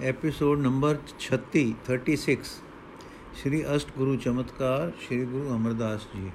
[0.00, 2.34] Episode number 36 36
[3.36, 6.30] ਸ਼੍ਰੀ ਅਸ਼ਟ ਗੁਰੂ ਚਮਤਕਾਰ ਸ਼੍ਰੀ ਗੁਰੂ ਅਮਰਦਾਸ ਜੀ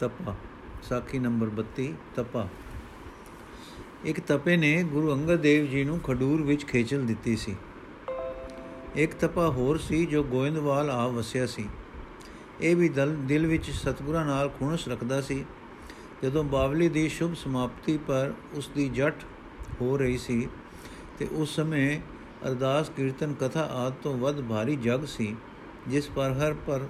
[0.00, 0.34] ਤਪਾ
[0.88, 1.86] ਸਾਖੀ number 32
[2.16, 2.46] ਤਪਾ
[4.04, 7.56] ਇੱਕ ਤਪੇ ਨੇ ਗੁਰੂ ਅੰਗਦ ਦੇਵ ਜੀ ਨੂੰ ਖਡੂਰ ਵਿੱਚ ਖੇਚਲ ਦਿੱਤੀ ਸੀ
[8.96, 11.68] ਇੱਕ ਤਪਾ ਹੋਰ ਸੀ ਜੋ ਗੋਇੰਦਵਾਲ ਆ ਵਸਿਆ ਸੀ
[12.60, 15.44] ਇਹ ਵੀ ਦਿਲ ਵਿੱਚ ਸਤਗੁਰਾਂ ਨਾਲ ਖੁਣਸ ਰੱਖਦਾ ਸੀ
[16.22, 19.24] ਜਦੋਂ ਬਾਵਲੀ ਦੀ ਸ਼ੁਭ ਸਮਾਪਤੀ ਪਰ ਉਸ ਦੀ ਜਟ
[19.80, 20.48] ਹੋ ਰਹੀ ਸੀ
[21.20, 22.00] ਤੇ ਉਸ ਸਮੇਂ
[22.46, 25.34] ਅਰਦਾਸ ਕੀਰਤਨ ਕਥਾ ਆਦ ਤੋਂ ਵੱਧ ਭਾਰੀ ਜਗ ਸੀ,
[25.88, 26.86] ਜਿਸ ਪਰ ਹਰ ਪਰ,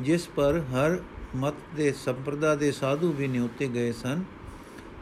[0.00, 0.98] ਜਿਸ ਪਰ ਹਰ
[1.36, 4.24] ਮਤ ਦੇ ਸੰਪਰਦਾ ਦੇ ਸਾਧੂ ਵੀ ਨਿਉਤੇ ਗਏ ਸਨ।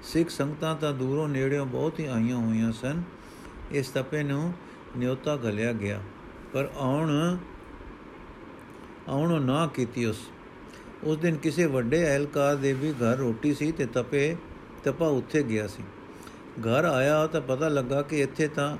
[0.02, 3.02] ਸਿੱਖ ਸੰਗਤਾਂ ਤਾਂ ਦੂਰੋਂ ਨੇੜਿਓਂ ਬਹੁਤ ਹੀ ਆਈਆਂ ਹੋਈਆਂ ਸਨ।
[3.72, 4.52] ਇਸ ਤਪੇ ਨੂੰ
[4.96, 6.00] ਨਿਉਤਾ ਗਲਿਆ ਗਿਆ,
[6.52, 7.36] ਪਰ ਆਉਣ,
[9.08, 10.26] ਆਉਣੋਂ ਨਾ ਕੀਤੀ ਉਸ।
[11.04, 14.36] ਉਸ ਦਿਨ ਕਿਸੇ ਵੱਡੇ ਅਹਿਲਕਾਰ ਦੇ ਵੀ ਘਰ ਰੋਟੀ ਸੀ ਤੇ ਤਪੇ,
[14.84, 15.82] ਤਪਾ ਉੱਥੇ ਗਿਆ ਸੀ।
[16.58, 18.76] ਘਰ ਆਇਆ ਤਾਂ ਪਤਾ ਲੱਗਾ ਕਿ ਇੱਥੇ ਤਾਂ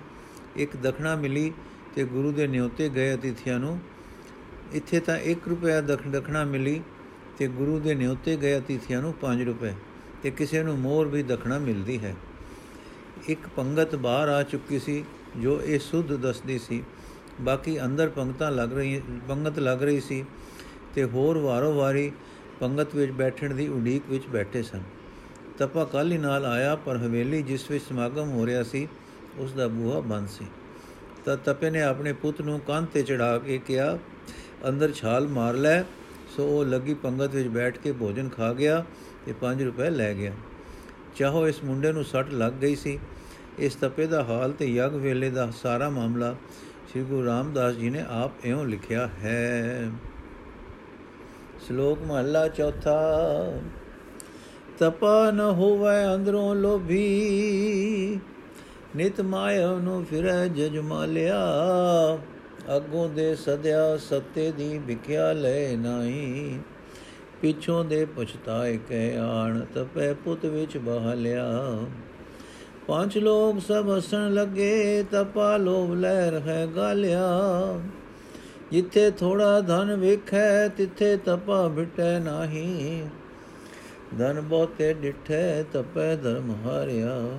[0.57, 1.53] ਇੱਕ ਦਖਣਾ ਮਿਲੀ
[1.95, 3.79] ਤੇ ਗੁਰੂ ਦੇ ਨਿਉਤੇ ਗਏ ਅਤਿਥੀਆਂ ਨੂੰ।
[4.73, 6.81] ਇੱਥੇ ਤਾਂ 1 ਰੁਪਿਆ ਦਖਣਾ ਮਿਲੀ
[7.39, 9.73] ਤੇ ਗੁਰੂ ਦੇ ਨਿਉਤੇ ਗਏ ਅਤਿਥੀਆਂ ਨੂੰ 5 ਰੁਪਏ
[10.23, 12.15] ਤੇ ਕਿਸੇ ਨੂੰ ਮੋਰ ਵੀ ਦਖਣਾ ਮਿਲਦੀ ਹੈ।
[13.29, 15.05] ਇੱਕ ਪੰਗਤ ਬਾਹਰ ਆ ਚੁੱਕੀ ਸੀ
[15.37, 16.83] ਜੋ ਇਹ ਸੁਧ ਦੱਸਦੀ ਸੀ।
[17.41, 20.25] ਬਾਕੀ ਅੰਦਰ ਪੰਗਤਾਂ ਲੱਗ ਰਹੀ ਪੰਗਤ ਲੱਗ ਰਹੀ ਸੀ
[20.95, 22.11] ਤੇ ਹੋਰ ਵਾਰੋ ਵਾਰੀ
[22.61, 24.83] ਪੰਗਤ ਵਿੱਚ ਬੈਠਣ ਦੀ ਉਡੀਕ ਵਿੱਚ ਬੈਠੇ ਸਨ।
[25.59, 28.89] ਤਪਾ ਕੱਲ ਹੀ ਨਾਲ ਆਇਆ, ਪਰ ਹਵੇਲੀ ਜਿਸ ਵਿੱਚ ਸਮਾਗਮ ਹੋ ਰਿਹਾ ਸੀ
[29.39, 30.47] ਉਸ ਦਾ ਬੂਹਾ ਬੰਦ ਸੀ।
[31.25, 33.99] ਤਾਂ ਤਪੇ ਨੇ ਆਪਣੇ ਪੁੱਤ ਨੂੰ ਕੰਨ ਤੇ ਚੜਾ ਕੇ ਕਿਹਾ,
[34.69, 35.83] ਅੰਦਰ ਛਾਲ ਮਾਰ ਲੈ।
[36.37, 38.85] ਸੋ ਉਹ ਲੱਗੀ ਪੰਗਤ ਵਿੱਚ ਬੈਠ ਕੇ ਭੋਜਨ ਖਾ ਗਿਆ
[39.27, 40.33] ਤੇ 5 ਰੁਪਏ ਲੈ ਗਿਆ।
[41.17, 42.99] ਚਾਹੋ ਇਸ ਮੁੰਡੇ ਨੂੰ ਸੱਟ ਲੱਗ ਗਈ ਸੀ।
[43.59, 46.37] ਇਸ ਤਪੇ ਦਾ ਹਾਲ ਤੇ ਯਗ ਵੇਲੇ ਦਾ ਸਾਰਾ ਮਾਮਲਾ
[46.91, 49.91] ਸ੍ਰੀ ਗੁਰੂ ਰਾਮਦਾਸ ਜੀ ਨੇ ਆਪ ਇਉਂ ਲਿਖਿਆ ਹੈ।
[51.67, 52.97] ਸ਼ਲੋਕ ਮਹਲਾ ਚੌਥਾ।
[54.79, 58.21] ਤਪਾ ਨ ਹੋਵੇ ਅੰਦਰੋਂ ਲੋਭੀ,
[58.97, 61.39] ਨਿਤ ਮਾਇਆ ਨੂੰ ਫਿਰੈ ਜਜਮਾਲਿਆ
[62.77, 66.59] ਅੱਗੋਂ ਦੇ ਸਦਿਆ ਸੱਤੇ ਦੀ ਵਿਖਿਆ ਲੈ ਨਹੀਂ।
[67.43, 71.47] ਪਿਛੋਂ ਦੇ ਪਛਤਾਏ ਕਹਿ ਆਣ, ਤਪੈ ਪੁੱਤ ਵਿੱਚ ਬਹਲਿਆ
[72.87, 77.29] ਪੰਜ ਲੋਕ ਸਭ ਹਸਣ ਲੱਗੇ, ਤਪਾ ਲੋਭ ਲੈ ਰਹਿ ਗਾਲਿਆ।
[78.71, 83.05] ਜਿੱਥੇ ਥੋੜਾ ਧਨ ਵੇਖੈ, ਤਿੱਥੇ ਤਪਾ ਬਿਟੈ ਨਾਹੀ।
[84.19, 87.37] ਧਨ ਬਹੁਤੇ ਡਿਠੈ ਤਪੈ ਧਰਮ ਹਾਰਿਆ।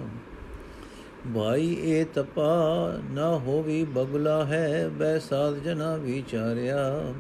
[1.36, 7.14] ਭਾਈ ਇਹ ਤਪਾ ਨਾ ਹੋਵੀ ਬਗਲਾ ਹੈ ਬੈ ਸਾਧ ਜਨਾ ਵਿਚਾਰਿਆ।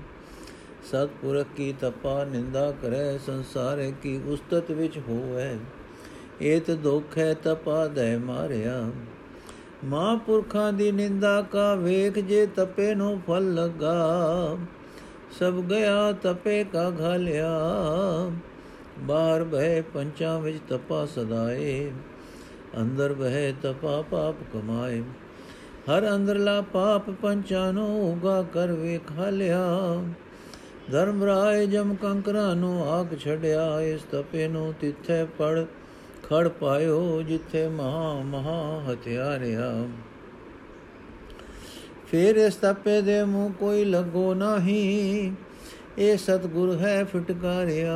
[0.84, 5.58] ਸਤਪੁਰਖ ਕੀ ਤਪਾ ਨਿੰਦਾ ਕਰੈ, ਸੰਸਾਰੇ ਕੀ ਉਸਤਤ ਵਿੱਚ ਹੋਵੇ।
[6.42, 8.92] ਇਹ ਤੇ ਦੁੱਖ ਹੈ ਤਪਾ ਦੇ ਮਾਰਿਆ।
[9.86, 14.58] ਮਹਾਂਪੁਰਖਾਂ ਦੀ ਨਿੰਦਾ ਕਾ ਵੇਖ ਜੇ ਤਪੇ ਨੂੰ ਫਲ ਲਗਾ।
[15.40, 17.50] ਸਭ ਗਿਆ ਤਪੇ ਕਾ ਘਾਲਿਆ।
[19.02, 21.92] ਬਾਹਰ ਬਹਿ ਪੰਚਾਂ ਵਿੱਚ ਤਪਾ ਸਦਾਏ,
[22.82, 25.02] ਅੰਦਰ ਬਹਿ ਤਪਾ ਪਾਪ ਕਮਾਏ।
[25.90, 29.68] ਹਰ ਅੰਦਰਲਾ ਪਾਪ ਪੰਚਾਂ ਨੂੰ ਉਗਾ ਕਰ ਵੇਖਾ ਲਿਆ।
[30.92, 35.64] ਧਰਮ ਰਾਏ ਜਮ ਕੰਕਰਾਂ ਨੂੰ ਆਗ ਛੜਿਆ ਇਸ ਤਪੇ ਨੂੰ ਤਿੱਥੇ ਪੜ
[36.24, 39.88] ਖੜ ਪਾਇਓ, ਜਿੱਥੇ ਮਹਾ ਮਹਾ ਹਥਿਆਰਿਆ।
[42.08, 45.32] ਫੇਰ ਇਸ ਤਪੇ ਦੇ ਮੂੰਹ ਕੋਈ ਲੱਗੋ ਨਹੀਂ।
[46.00, 47.96] ਇਹ ਸਤਗੁਰ ਹੈ ਫਟਕਾਰਿਆ,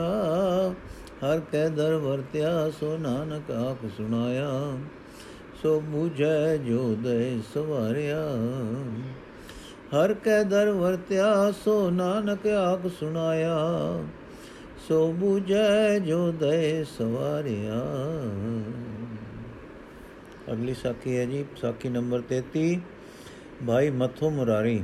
[1.23, 4.77] ਹਰ ਕੈ ਦਰ ਵਰਤਿਆ, ਸੋ ਨਾਨਕ ਆਖ ਸੁਣਾਇਆ,
[5.63, 8.25] ਸੋ ਬੂਝੈ ਜੋ ਦੇ ਸਵਾਰਿਆ।
[9.95, 13.57] ਹਰ ਕੈ ਦਰ ਵਰਤਿਆ, ਸੋ ਨਾਨਕ ਆਖ ਸੁਣਾਇਆ,
[14.87, 17.81] ਸੋ ਬੂਝੈ ਜੋ ਦੇ ਸਵਾਰਿਆ।
[20.53, 22.79] ਅਗਲੀ ਸਾਖੀ ਹੈ ਜੀ, ਸਾਖੀ ਨੰਬਰ 33
[23.67, 24.83] ਭਾਈ ਮਥੋ ਮੁਰਾਰੀ।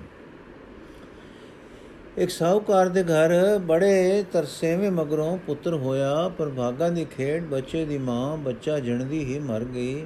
[2.20, 7.98] ਇੱਕ ਸਾਹੂਕਾਰ ਦੇ ਘਰ ਬੜੇ ਤਰਸੇਵੇਂ ਮਗਰੋਂ ਪੁੱਤਰ ਹੋਇਆ, ਪਰ ਭਾਗਾ ਦੀ ਖੇਡ ਬੱਚੇ ਦੀ
[7.98, 10.06] ਮਾਂ, ਬੱਚਾ ਜਣਦੀ ਹੀ ਮਰ ਗਈ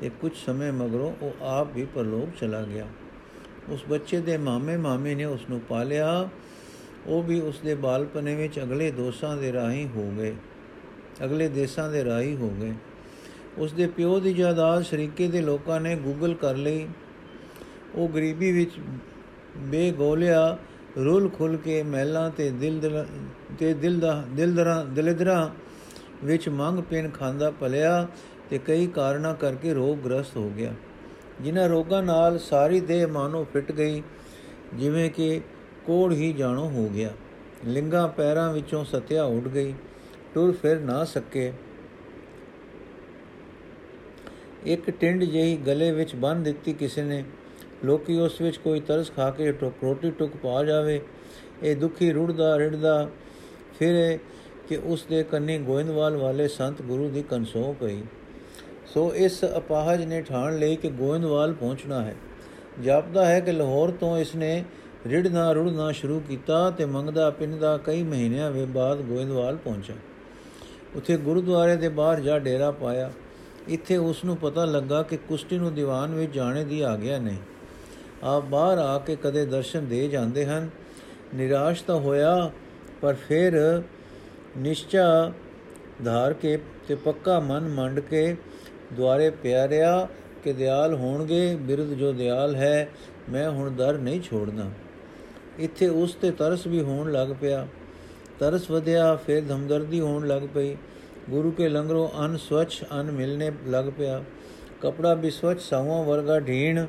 [0.00, 2.86] ਤੇ ਕੁਝ ਸਮੇਂ ਮਗਰੋਂ ਉਹ ਆਪ ਵੀ ਪਰਲੋਕ ਚਲਾ ਗਿਆ।
[3.68, 6.28] ਉਸ ਬੱਚੇ ਦੇ ਮਾਮੇ ਮਾਮੇ ਨੇ ਉਸ ਨੂੰ ਪਾਲਿਆ।
[7.06, 10.34] ਉਹ ਵੀ ਉਸ ਦੇ ਬਾਲਪਨੇ ਵਿੱਚ ਅਗਲੇ ਦੋਸਾਂ ਦੇ ਰਾਹੀਂ ਹੋ ਗਏ।
[11.24, 12.72] ਅਗਲੇ ਦੇਸਾਂ ਦੇ ਰਾਹੀਂ ਹੋ ਗਏ।
[13.58, 16.86] ਉਸ ਦੇ ਪਿਓ ਦੀ ਜਾਇਦਾਦ ਸ਼ਰੀਕੇ ਦੇ ਲੋਕਾਂ ਨੇ ਗੂਗਲ ਕਰ ਲਈ।
[17.94, 18.72] ਉਹ ਗਰੀਬੀ ਵਿੱਚ
[19.56, 20.58] ਬੇਗੋਲਿਆ।
[21.04, 23.04] ਰੁਲ ਖੁੱਲ ਕੇ ਮਹਿਲਾਂ ਤੇ ਦਿਲ
[23.58, 25.48] ਤੇ ਦਿਲ ਦਾ ਦਿਲਦਰਾਂ ਦਿਲਦਰਾਂ
[26.24, 28.06] ਵਿੱਚ ਮੰਗ ਪੈਨ ਖਾਂਦਾ ਪਲਿਆ
[28.50, 30.72] ਤੇ ਕਈ ਕਾਰਨਾਂ ਕਰਕੇ ਰੋਗ ਗ੍ਰਸਤ ਹੋ ਗਿਆ।
[31.40, 34.02] ਜਿਨ੍ਹਾਂ ਰੋਗਾਂ ਨਾਲ ਸਾਰੀ ਦੇਹ ਮਾਨੋ ਫਿੱਟ ਗਈ,
[34.74, 35.40] ਜਿਵੇਂ ਕਿ
[35.84, 37.12] ਕੋੜ ਹੀ ਜਾਣੋ ਹੋ ਗਿਆ।
[37.64, 39.74] ਲਿੰਗਾ ਪੈਰਾਂ ਵਿੱਚੋਂ ਸਤਿਆ ਉੱਡ ਗਈ।
[40.34, 41.52] ਟੁਰ ਫਿਰ ਨਾ ਸਕੇ।
[44.64, 47.24] ਇੱਕ ਟਿੰਡ ਜਿਹੀ ਗਲੇ ਵਿੱਚ ਬੰਨ ਦਿੱਤੀ ਕਿਸੇ ਨੇ।
[47.84, 51.00] ਲੋਕੀ ਉਸ ਵਿੱਚ ਕੋਈ ਤਰਸ ਖਾ ਕੇ ਰੋਟੀ ਟੁਕ ਪਾ ਜਾਵੇ,
[51.62, 53.08] ਇਹ ਦੁਖੀ ਰੁੜਦਾ ਰਿੜਦਾ,
[53.78, 54.18] ਫਿਰ
[54.68, 58.02] ਕਿ ਉਸ ਦੇ ਕੰਨੀ ਗੋਇੰਦਵਾਲ ਵਾਲੇ ਸੰਤ ਗੁਰੂ ਦੀ ਕਨਸੋ ਪਈ।
[58.86, 62.16] ਸੋ ਇਸ ਅਪਾਹਜ ਨੇ ਠਾਣ ਲਈ ਕਿ ਗੋਇੰਦਵਾਲ ਪਹੁੰਚਣਾ ਹੈ।
[62.84, 64.64] ਜਾਪਦਾ ਹੈ ਕਿ ਲਾਹੌਰ ਤੋਂ ਇਸ ਨੇ
[65.06, 69.94] ਰਿੜਨਾ ਰੁੜਨਾ ਸ਼ੁਰੂ ਕੀਤਾ ਤੇ ਮੰਗਦਾ ਪਿੰਦਾ ਕਈ ਮਹੀਨਿਆਂ ਵੇ ਬਾਅਦ ਗੋਇੰਦਵਾਲ ਪਹੁੰਚਾ।
[70.94, 73.12] ਉੱਥੇ ਗੁਰਦੁਆਰੇ ਦੇ ਬਾਹਰ ਜਾ ਡੇਰਾ ਪਾਇਆ।
[73.68, 77.36] ਇੱਥੇ ਉਸ ਨੂੰ ਪਤਾ ਲੱਗਾ ਕਿ ਕੁਸ਼ਤੀ ਨੂੰ ਦੀਵਾਨ ਵਿੱਚ ਜਾਣੇ ਦੀ ਆਗਿਆ ਨਹੀਂ।
[78.22, 80.70] ਆਪ ਬਾਹਰ ਆ ਕੇ ਕਦੇ ਦਰਸ਼ਨ ਦੇ ਜਾਂਦੇ ਹਨ।
[81.34, 82.50] ਨਿਰਾਸ਼ ਤਾਂ ਹੋਇਆ,
[83.00, 83.82] ਪਰ ਫਿਰ
[84.56, 85.32] ਨਿਸ਼ਚਾ
[86.04, 86.58] ਧਾਰ ਕੇ
[86.88, 88.36] ਤੇ ਪੱਕਾ ਮਨ ਮੰਡ ਕੇ
[88.92, 90.08] ਦੁਆਰੇ ਪਿਆਰਿਆ
[90.44, 92.88] ਕਿ ਦਿਆਲ ਹੋਣਗੇ। ਬਿਰਧ ਜੋ ਦਿਆਲ ਹੈ,
[93.30, 94.70] ਮੈਂ ਹੁਣ ਦਰ ਨਹੀਂ ਛੋੜਨਾ।
[95.58, 97.66] ਇੱਥੇ ਉਸ ਤੇ ਤਰਸ ਵੀ ਹੋਣ ਲੱਗ ਪਿਆ।
[98.38, 100.76] ਤਰਸ ਵਧਿਆ, ਫਿਰ ਧਮਦਰਦੀ ਹੋਣ ਲੱਗ ਪਈ।
[101.30, 104.24] ਗੁਰੂ ਕੇ ਲੰਗਰੋਂ ਅਨ ਸਵਚ ਅਨ ਮਿਲਨੇ ਲੱਗ ਪਿਆ।
[104.80, 106.86] ਕਪੜਾ ਵੀ ਸਵਚ ਸਾਵਾਂ ਵਰਗਾ ਢੀਣ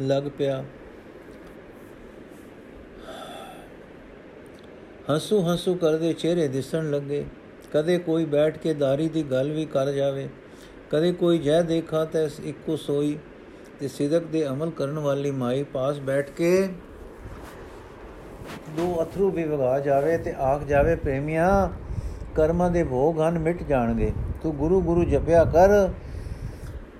[0.00, 0.64] ਲੱਗ ਪਿਆ।
[5.10, 7.24] ਹੰਸੂ ਹੰਸੂ ਕਰਦੇ ਚਿਹਰੇ ਦਿਸਣ ਲੱਗੇ।
[7.72, 10.28] ਕਦੇ ਕੋਈ ਬੈਠ ਕੇ ਦਾਰੀ ਦੀ ਗੱਲ ਵੀ ਕਰ ਜਾਵੇ।
[10.90, 13.18] ਕਦੇ ਕੋਈ ਜੈ ਦੇਖਾ ਤਾਂ ਇੱਕੋ ਸੋਈ
[13.80, 16.68] ਤੇ ਸਿਦਕ ਦੇ ਅਮਲ ਕਰਨ ਵਾਲੀ ਮਾਈ ਪਾਸ ਬੈਠ ਕੇ
[18.76, 21.68] ਦੋ ਅਥਰੂ ਵੀ ਵਗਾ ਜਾਵੇ ਤੇ ਆਖ ਜਾਵੇ, ਪ੍ਰੇਮੀਆਂ,
[22.34, 24.12] ਕਰਮਾਂ ਦੇ ਭੋਗ ਹਨ, ਮਿਟ ਜਾਣਗੇ।
[24.42, 25.88] ਤੂੰ ਗੁਰੂ ਗੁਰੂ ਜਪਿਆ ਕਰ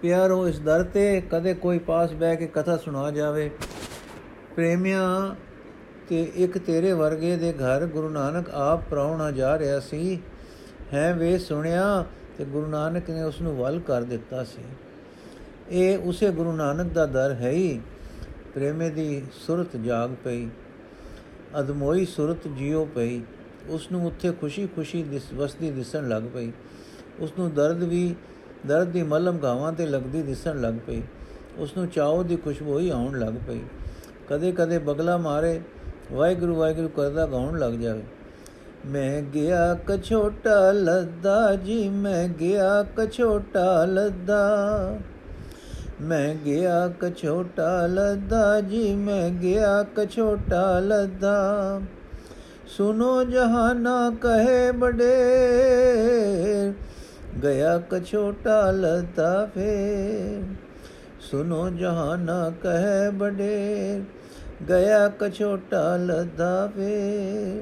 [0.02, 3.50] ਪਿਆਰੋ, ਇਸ ਦਰ ਤੇ ਕਦੇ ਕੋਈ ਪਾਸ ਬਹਿ ਕੇ ਕਥਾ ਸੁਣਾ ਜਾਵੇ।
[4.56, 5.34] ਪ੍ਰੇਮੀਆਂ
[6.08, 10.20] ਤੇ ਇੱਕ ਤੇਰੇ ਵਰਗੇ ਦੇ ਘਰ ਗੁਰੂ ਨਾਨਕ ਆਪ ਪ੍ਰਾਉਣਾ ਜਾ ਰਿਹਾ ਸੀ।
[10.92, 12.04] ਹੈ ਵੇ ਸੁਣਿਆ,
[12.38, 14.62] ਤੇ ਗੁਰੂ ਨਾਨਕ ਨੇ ਉਸ ਨੂੰ ਵੱਲ ਕਰ ਦਿੱਤਾ ਸੀ।
[15.70, 17.80] ਇਹ ਉਸੇ ਗੁਰੂ ਨਾਨਕ ਦਾ ਦਰ ਹੈ ਹੀ।
[18.54, 20.48] ਪ੍ਰੇਮੇ ਦੀ ਸੁਰਤ ਜਾਗ ਪਈ।
[21.60, 23.20] ਅਦਮੋਈ ਸੁਰਤ ਜਿਉ ਪਈ।
[23.68, 26.52] ਉਸ ਨੂੰ ਉੱਥੇ ਖੁਸ਼ੀ-ਖੁਸ਼ੀ ਦਿਸ, ਵਸਦੀ ਦਿਸਣ ਲੱਗ ਪਈ।
[27.18, 28.14] ਉਸ ਨੂੰ ਦਰਦ ਵੀ
[28.66, 31.02] ਦਰਦ ਦੀ ਮਲਮ ਗਾਵਾਂ ਤੇ ਲੱਗਦੀ ਦਿਸਣ ਲੱਗ ਪਈ।
[31.58, 33.60] ਉਸ ਨੂੰ ਚਾਉ ਦੀ ਖੁਸ਼ਬੂ ਹੀ ਆਉਣ ਲੱਗ ਪਈ।
[34.28, 35.60] ਕਦੇ-ਕਦੇ ਬਗਲਾ ਮਾਰੇ,
[36.12, 38.02] ਵਾਹਿਗੁਰੂ ਵਾਹਿਗੁਰੂ ਕਰਦਾ ਗਾਉਣ ਲੱਗ ਜਾਵੇ।
[38.86, 44.58] ਮੈਂ ਗਿਆ ਕਛੋਟਾ ਲੱਦਾ ਜੀ, ਮੈਂ ਗਿਆ ਕਛੋਟਾ ਲੱਦਾ।
[46.02, 51.80] ਮੈਂ ਗਿਆ ਕਛੋਟਾ ਲੱਦਾ ਜੀ, ਮੈਂ ਗਿਆ ਕਛੋਟਾ ਲੱਦਾ।
[52.66, 55.22] ਸੁਨੋ ਜਹਾਨਾ ਕਹੇ ਬੜੇ
[57.38, 60.42] ਗਿਆ ਕਛੋਟਾ ਲੱਦਾ ਫੇ
[61.20, 64.00] ਸੁਨੋ ਜਹਾਨਾ ਕਹੇ ਬੜੇ
[64.68, 67.60] ਗਿਆ ਕਛੋਟਾ ਲੱਦਾ ਫੇ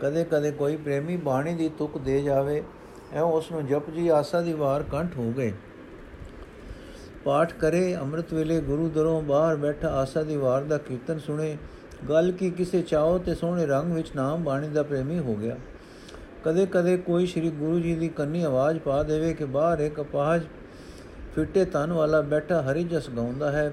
[0.00, 2.62] ਕਦੇ ਕਦੇ ਕੋਈ ਪ੍ਰੇਮੀ ਬਾਣੀ ਦੀ ਤੁਕ ਦੇ ਜਾਵੇ
[3.12, 5.52] ਐ ਉਸ ਨੂੰ ਜਪ ਜੀ ਆਸਾ ਦੀ ਵਾਰ ਕੰਠ ਹੋ ਗਏ
[7.24, 11.56] ਪਾਠ ਕਰੇ ਅੰਮ੍ਰਿਤ ਵੇਲੇ ਗੁਰੂ ਦਰੋਂ ਬਾਹਰ ਬੈਠਾ ਆਸਾ ਦੀ ਵਾਰ ਦਾ ਕੀਰਤਨ ਸੁਣੇ
[12.08, 15.56] ਗੱਲ ਕੀ ਕਿਸੇ ਚਾਹੋ ਤੇ ਸੋਹਣੇ ਰੰਗ ਵਿੱਚ ਨਾਮ ਬਾਣੀ ਦਾ ਪ੍ਰੇਮੀ ਹੋ ਗਿਆ
[16.44, 20.42] ਕਦੇ ਕਦੇ ਕੋਈ ਸ੍ਰੀ ਗੁਰੂ ਜੀ ਦੀ ਕੰਨੀ ਆਵਾਜ਼ ਪਾ ਦੇਵੇ ਕਿ ਬਾਹਰ ਇੱਕ ਅਪਾਹਜ
[21.34, 23.72] ਫਿੱਟੇ ਤਨ ਵਾਲਾ ਬੈਠਾ ਹਰੀ ਜਸ ਗਾਉਂਦਾ ਹੈ,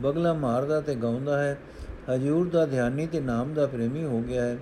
[0.00, 1.58] ਬਗਲਾ ਮਾਰਦਾ ਤੇ ਗਾਉਂਦਾ ਹੈ।
[2.14, 4.58] ਹਜੂਰ ਦਾ ਧਿਆਨੀ ਤੇ ਨਾਮ ਦਾ ਪ੍ਰੇਮੀ ਹੋ ਗਿਆ ਹੈ।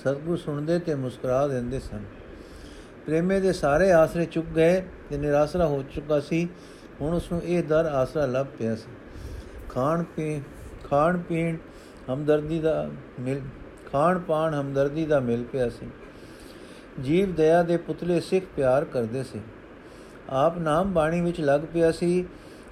[0.00, 2.00] ਸਤਗੁਰ ਸੁਣਦੇ ਤੇ ਮੁਸਕਰਾ ਦਿੰਦੇ ਸਨ।
[3.06, 6.48] ਪ੍ਰੇਮੇ ਦੇ ਸਾਰੇ ਆਸਰੇ ਚੁੱਕ ਗਏ ਤੇ ਨਿਰਾਸਰਾ ਹੋ ਚੁੱਕਾ ਸੀ।
[7.00, 8.90] ਹੁਣ ਉਸ ਨੂੰ ਇਹ ਦਰ ਆਸਰਾ ਲੱਭ ਪਿਆ ਸੀ।
[9.68, 10.42] ਖਾਣ ਪੀ,
[10.90, 11.56] ਖਾਣ ਪੀਣ
[12.12, 13.40] ਹਮਦਰਦੀ ਦਾ ਮਿਲ,
[13.92, 15.86] ਖਾਣ ਪਾਣ ਹਮਦਰਦੀ ਦਾ ਮਿਲ ਪਿਆ ਸੀ।
[17.02, 19.40] ਜੀਵ ਦਇਆ ਦੇ ਪੁਤਲੇ ਸਿੱਖ ਪਿਆਰ ਕਰਦੇ ਸੀ।
[20.30, 22.24] ਆਪ ਨਾਮ ਬਾਣੀ ਵਿੱਚ ਲੱਗ ਪਿਆ ਸੀ,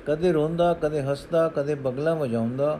[0.07, 2.79] ਕਦੇ ਰੋਂਦਾ, ਕਦੇ ਹੱਸਦਾ, ਕਦੇ ਬਗਲਾ ਵਜਾਉਂਦਾ,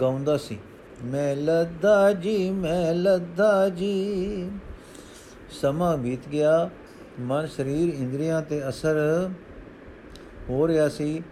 [0.00, 0.58] ਗਾਉਂਦਾ ਸੀ।
[1.04, 4.50] ਮੈਂ ਲੱਦਾ ਜੀ, ਮੈਂ ਲੱਦਾ ਜੀ।
[5.50, 6.70] ਸਮਾਂ ਬੀਤ ਗਿਆ,
[7.20, 9.28] ਮਨ ਸਰੀਰ ਇੰਦਰੀਆਂ ਤੇ ਅਸਰ
[10.48, 11.22] ਹੋ ਰਿਹਾ ਸੀ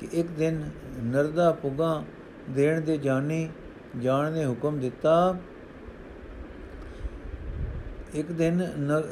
[0.00, 0.70] ਕਿ ਇੱਕ ਦਿਨ
[1.04, 2.02] ਨਰਦਾ ਪੁਗਾ
[2.50, 3.48] ਦੇਣ ਦੇ ਜਾਣੀ
[3.98, 5.36] ਜਾਣ ਨੇ ਹੁਕਮ ਦਿੱਤਾ
[8.14, 8.68] ਇੱਕ ਦਿਨ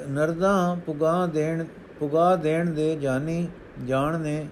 [0.09, 1.65] ਨਰਦਾ ਪੁਗਾ ਦੇਣ
[2.01, 3.49] ਪੁਗਾ ਦੇਣ ਦੇ ਜਾਣੀ
[3.87, 4.47] ਜਾਣ ਨੇ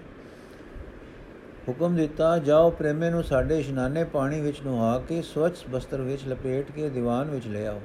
[1.69, 6.71] ਹੁਕਮ ਦਿੱਤਾ, ਜਾਓ ਪ੍ਰੇਮੇ ਨੂੰ ਸਾਡੇ ਇਸ਼ਨਾਨੇ ਪਾਣੀ ਵਿੱਚ ਨੁਹਾ ਕੇ, ਸਵੱਛ ਬਸਤਰ ਵਿੱਚ ਲਪੇਟ
[6.71, 7.81] ਕੇ ਦੀਵਾਨ ਵਿੱਚ ਲੈ ਆਓ।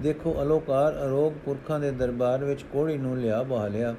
[0.00, 3.94] ਦੇਖੋ ਅਲੋਕਾਰ ਅਰੋਗ ਪੁਰਖਾਂ ਦੇ ਦਰਬਾਰ ਵਿੱਚ ਕੋੜੀ ਨੂੰ ਲਿਆ ਬਹਾ ਲਿਆ।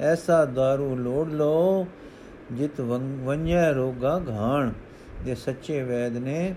[0.00, 1.86] ਐਸਾ दारू ਲੋੜ ਲੋ
[2.52, 4.72] ਜਿਤ ਵੰਝੈ ਰੋਗਾ ਘਾਣ।
[5.24, 6.54] ਦੇ ਸੱਚੇ ਵੈਦ ਨੇ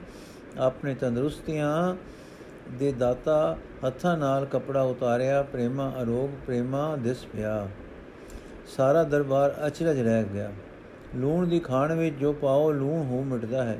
[0.58, 1.96] ਆਪਣੇ ਤੰਦਰੁਸਤੀਆਂ
[2.72, 3.58] ਦੇ ਦਾਤਾ
[3.88, 7.68] ਹੱਥਾਂ ਨਾਲ ਕਪੜਾ ਉਤਾਰਿਆ, ਪ੍ਰੇਮਾ ਅਰੋਗ, ਪ੍ਰੇਮਾ ਦਿਸ ਪਿਆ।
[8.78, 10.52] ਸਾਰਾ ਦਰਬਾਰ ਅਚਰਜ ਰਹਿ ਗਿਆ।
[11.16, 13.78] ਲੂਣ ਦੀ ਖਾਣ ਵਿੱਚ ਜੋ ਪਾਓ, ਲੂਣ ਹੋ ਮਿਟਦਾ ਹੈ।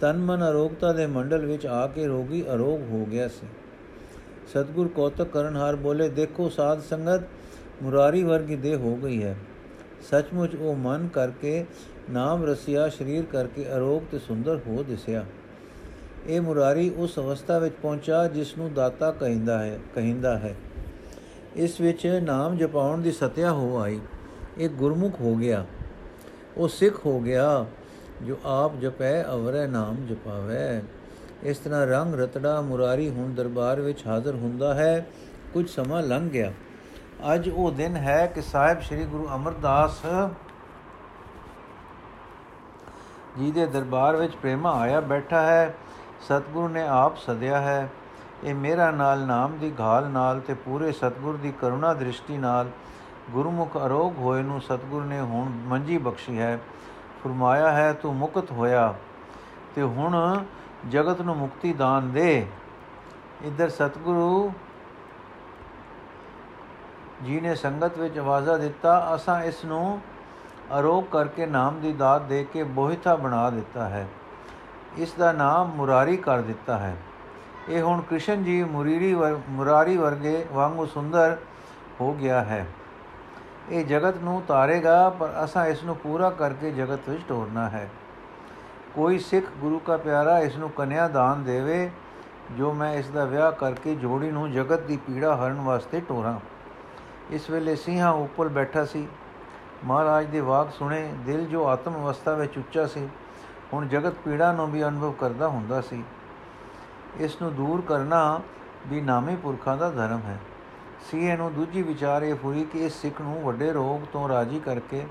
[0.00, 3.46] ਤਨ ਮਨ ਅਰੋਗਤਾ ਦੇ ਮੰਡਲ ਵਿੱਚ ਆ ਕੇ ਰੋਗੀ ਅਰੋਗ ਹੋ ਗਿਆ ਸੀ।
[4.48, 7.20] ਸਤਗੁਰ ਕੌਤਕ ਕਰਨ ਹਾਰ ਬੋਲੇ, ਦੇਖੋ ਸਾਧ ਸੰਗਤ,
[7.82, 9.36] ਮੁਰਾਰੀ ਵਰਗੀ ਦੇਹ ਹੋ ਗਈ ਹੈ।
[10.10, 11.66] ਸੱਚਮੁੱਚ ਉਹ ਮਨ ਕਰਕੇ,
[12.10, 15.24] ਨਾਮ ਰਸਿਆ, ਸਰੀਰ ਕਰਕੇ ਅਰੋਗ ਤੇ ਸੁੰਦਰ ਹੋ ਦਿਸਿਆ।
[16.26, 20.56] ਇਹ ਮੁਰਾਰੀ ਉਸ ਅਵਸਥਾ ਵਿੱਚ ਪਹੁੰਚਾ ਜਿਸ ਨੂੰ ਦਾਤਾ ਕਹਿੰਦਾ ਹੈ ਕਹਿੰਦਾ ਹੈ।
[21.56, 24.00] ਇਸ ਵਿੱਚ ਨਾਮ ਜਪਾਉਣ ਦੀ ਸਤਿਆ ਹੋ ਆਈ।
[24.58, 25.66] ਇਹ ਗੁਰਮੁਖ ਹੋ ਗਿਆ।
[26.56, 27.66] ਉਹ ਸਿੱਖ ਹੋ ਗਿਆ,
[28.22, 30.82] ਜੋ ਆਪ ਜਪੈ, ਅਵਰੈ ਨਾਮ ਜਪਾਵੇ।
[31.42, 35.06] ਇਸ ਤਰ੍ਹਾਂ ਰੰਗ ਰਤੜਾ ਮੁਰਾਰੀ ਹੁਣ ਦਰਬਾਰ ਵਿੱਚ ਹਾਜ਼ਰ ਹੁੰਦਾ ਹੈ।
[35.54, 36.52] ਕੁਝ ਸਮਾਂ ਲੰਘ ਗਿਆ।
[37.34, 40.00] ਅੱਜ ਉਹ ਦਿਨ ਹੈ ਕਿ ਸਾਹਿਬ ਸ੍ਰੀ ਗੁਰੂ ਅਮਰਦਾਸ
[43.38, 45.74] ਜੀ ਦੇ ਦਰਬਾਰ ਵਿੱਚ ਪ੍ਰੇਮਾ ਆਇਆ ਬੈਠਾ ਹੈ।
[46.22, 47.88] ਸਤਿਗੁਰੂ ਨੇ ਆਪ ਸਦਿਆ ਹੈ।
[48.44, 52.70] ਇਹ ਮੇਰਾ ਨਾਲ ਨਾਮ ਦੀ ਘਾਲ ਨਾਲ ਤੇ ਪੂਰੇ ਸਤਿਗੁਰ ਦੀ ਕਰੁਣਾ ਦ੍ਰਿਸ਼ਟੀ ਨਾਲ
[53.30, 56.58] ਗੁਰਮੁਖ ਅਰੋਗ ਹੋਏ ਨੂੰ ਸਤਿਗੁਰ ਨੇ ਹੁਣ ਮੰਜੀ ਬਖਸ਼ੀ ਹੈ।
[57.24, 58.94] ਫਰਮਾਇਆ ਹੈ, ਤੂੰ ਮੁਕਤ ਹੋਇਆ
[59.74, 60.44] ਤੇ ਹੁਣ
[60.88, 62.46] ਜਗਤ ਨੂੰ ਮੁਕਤੀ ਦਾਨ ਦੇ।
[63.44, 64.52] ਇਧਰ ਸਤਿਗੁਰੂ
[67.24, 70.00] ਜੀ ਨੇ ਸੰਗਤ ਵਿੱਚ ਆਵਾਜ਼ਾ ਦਿੱਤਾ, ਅਸਾਂ ਇਸ ਨੂੰ
[70.78, 74.06] ਅਰੋਗ ਕਰਕੇ ਨਾਮ ਦੀ ਦਾਤ ਦੇ ਕੇ ਬੋਹਿਤਾ ਬਣਾ ਦਿੱਤਾ ਹੈ।
[74.98, 76.96] ਇਸ ਦਾ ਨਾਮ ਮੁਰਾਰੀ ਕਰ ਦਿੱਤਾ ਹੈ।
[77.68, 79.14] ਇਹ ਹੁਣ ਕ੍ਰਿਸ਼ਨ ਜੀ ਮੁਰੀਰੀ
[79.48, 81.36] ਮੁਰਾਰੀ ਵਰਗੇ ਵਾਂਗੂ ਸੁੰਦਰ
[82.00, 82.66] ਹੋ ਗਿਆ ਹੈ।
[83.70, 87.88] ਇਹ ਜਗਤ ਨੂੰ ਤਾਰੇਗਾ, ਪਰ ਅਸਾਂ ਇਸ ਨੂੰ ਪੂਰਾ ਕਰਕੇ ਜਗਤ ਵਿੱਚ ਟੋਰਨਾ ਹੈ।
[88.94, 91.90] ਕੋਈ ਸਿੱਖ ਗੁਰੂ ਦਾ ਪਿਆਰਾ ਇਸ ਨੂੰ ਕਨਿਆ ਦਾਨ ਦੇਵੇ,
[92.56, 96.40] ਜੋ ਮੈਂ ਇਸ ਦਾ ਵਿਆਹ ਕਰਕੇ ਜੋੜੀ ਨੂੰ ਜਗਤ ਦੀ ਪੀੜਾ ਹਰਨ ਵਾਸਤੇ ਟੋਰਾਂ
[97.30, 99.08] ਇਸ ਵੇਲੇ ਸਿੰਘਾਂ ਉੱਪਰ ਬੈਠਾ ਸੀ।
[99.84, 103.08] ਮਹਾਰਾਜ ਦੇ ਵਾਕ ਸੁਣੇ, ਦਿਲ ਜੋ ਆਤਮ ਅਵਸਥਾ ਵਿੱਚ ਉੱਚਾ ਸੀ।
[103.72, 106.04] ਹੁਣ ਜਗਤ ਪੀੜਾ ਨੂੰ ਵੀ ਅਨੁਭਵ ਕਰਦਾ ਹੁੰਦਾ ਸੀ।
[107.16, 108.40] ਇਸ ਨੂੰ ਦੂਰ ਕਰਨਾ
[108.86, 110.38] ਵੀ ਨਾਮੇ ਪੁਰਖਾਂ ਦਾ ਧਰਮ ਹੈ।
[111.10, 115.06] ਸੀਏ ਨੂੰ ਦੂਜੀ ਵਿਚਾਰ ਇਹ ਹੋਈ ਕਿ ਇਸ ਸਿੱਖ ਨੂੰ ਵੱਡੇ ਰੋਗ ਤੋਂ ਰਾਜੀ ਕਰਕੇ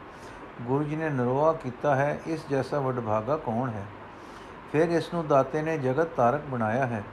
[0.62, 3.86] ਗੁਰੂ ਜੀ ਨੇ ਨਰੋਆ ਕੀਤਾ ਹੈ, ਇਸ ਜੈਸਾ ਵਡਭਾਗਾ ਕੌਣ ਹੈ?
[4.72, 7.04] ਫਿਰ ਇਸ ਨੂੰ ਦਾਤੇ ਨੇ ਜਗਤ ਤਾਰਕ ਬਣਾਇਆ ਹੈ।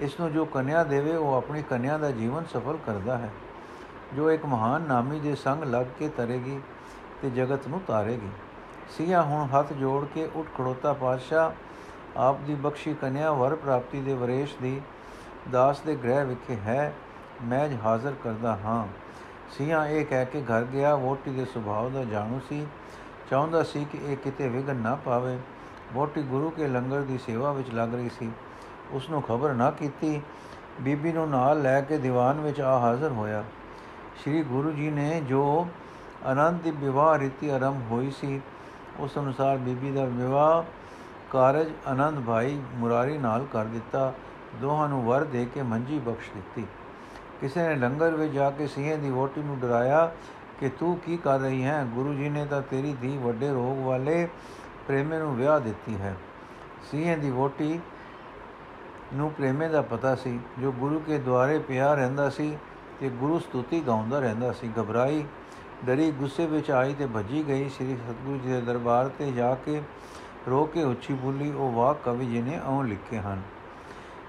[0.00, 3.30] ਇਸ ਨੂੰ ਜੋ ਕੰਨਿਆ ਦੇਵੇ, ਉਹ ਆਪਣੀ ਕੰਨਿਆ ਦਾ ਜੀਵਨ ਸਫਲ ਕਰਦਾ ਹੈ।
[4.16, 6.60] ਜੋ ਇੱਕ ਮਹਾਨ ਨਾਮੀ ਦੇ ਸੰਗ ਲੱਗ ਕੇ ਤਰੇਗੀ
[7.22, 8.28] ਤੇ ਜਗਤ ਨੂੰ ਤਾਰੇਗੀ।
[8.90, 11.50] ਸੀਆ ਹੁਣ ਹੱਥ ਜੋੜ ਕੇ ਉੱਠ ਖੜੋਤਾ ਪਾਤਸ਼ਾਹ,
[12.18, 14.80] ਆਪ ਦੀ ਬਖਸ਼ੀ ਕੰਨਿਆ ਵਰ ਪ੍ਰਾਪਤੀ ਦੇ ਵਰੇਸ਼ ਦੀ
[15.50, 16.94] ਦਾਸ ਦੇ ਗ੍ਰਹਿ ਵਿਖੇ ਹੈ,
[17.44, 18.86] ਮੈਂ ਹਾਜ਼ਰ ਕਰਦਾ ਹਾਂ।
[19.50, 22.66] ਸੀਆ ਇਹ ਕਹਿ ਕੇ ਘਰ ਗਿਆ ਵੋਟੀ ਦੇ ਸੁਭਾਅ ਦਾ ਜਾਣੂ ਸੀ।
[23.30, 25.38] ਚਾਹੁੰਦਾ ਸੀ ਕਿ ਇਹ ਕਿਤੇ ਵਿਗਨ ਨਾ ਪਾਵੇ।
[25.92, 28.30] ਵੋਟੀ ਗੁਰੂ ਕੇ ਲੰਗਰ ਦੀ ਸੇਵਾ ਵਿੱਚ ਲੱਗ ਰਹੀ ਸੀ।
[28.90, 30.22] ਉਸ ਨੂੰ ਖਬਰ ਨਾ ਕੀਤੀ।
[30.80, 33.44] ਬੀਬੀ ਨੂੰ ਨਾਲ ਲੈ ਕੇ ਦੀਵਾਨ ਵਿੱਚ ਆ ਹਾਜ਼ਰ ਹੋਇਆ।
[34.22, 35.68] ਸ੍ਰੀ ਗੁਰੂ ਜੀ ਨੇ ਜੋ
[36.26, 38.40] ਆਨੰਦ ਦੀ ਵਿਵਾਹ ਰੀਤੀ ਆਰੰਭ ਹੋਈ ਸੀ
[39.00, 40.62] ਉਸ ਅਨੁਸਾਰ ਬੀਬੀ ਦਾ ਵਿਵਾਹ
[41.30, 44.12] ਕਾਰਜ ਆਨੰਦ ਭਾਈ ਮੁਰਾਰੀ ਨਾਲ ਕਰ ਦਿੱਤਾ।
[44.60, 46.66] ਦੋਹਾਂ ਨੂੰ ਵਰ ਦੇ ਕੇ ਮੰਜੀ ਬਖਸ਼ ਦਿੱਤੀ।
[47.40, 50.12] ਕਿਸੇ ਨੇ ਲੰਗਰ ਵਿੱਚ ਜਾ ਕੇ ਸਿੰਘੇ ਦੀ ਵੋਟੀ ਨੂੰ ਡਰਾਇਆ
[50.60, 51.84] ਕਿ ਤੂੰ ਕੀ ਕਰ ਰਹੀ ਹੈ?
[51.84, 54.28] ਗੁਰੂ ਜੀ ਨੇ ਤਾਂ ਤੇਰੀ ਧੀ ਵੱਡੇ ਰੋਗ ਵਾਲੇ
[54.86, 56.16] ਪ੍ਰੇਮੇ ਨੂੰ ਵਿਆਹ ਦਿੱਤੀ ਹੈ।
[56.90, 57.80] ਸਿੰਘੇ ਦੀ ਵੋਟੀ
[59.14, 62.58] ਨੂੰ ਪ੍ਰੇਮੇ ਦਾ ਪਤਾ ਸੀ, ਜੋ ਗੁਰੂ ਕੇ ਦੁਆਰੇ ਪਿਆ ਰਹਿੰਦਾ ਸੀ
[63.00, 65.24] ਤੇ ਗੁਰੂ ਸਤੁਤੀ ਗਾਉਂਦਾ ਰਹਿੰਦਾ ਸੀ। ਘਬਰਾਈ
[65.84, 69.80] ਡਰੀ, ਗੁੱਸੇ ਵਿੱਚ ਆਈ ਤੇ ਭੱਜੀ ਗਈ। ਸ੍ਰੀ ਸਤਗੁਰੂ ਜੀ ਦੇ ਦਰਬਾਰ ਤੇ ਜਾ ਕੇ
[70.48, 73.42] ਰੋ ਕੇ ਉੱਚੀ ਬੋਲੀ, ਉਹ ਵਾਕ ਕਵੀ ਜੀ ਨੇ ਆਉਂ ਲਿਖੇ ਹਨ,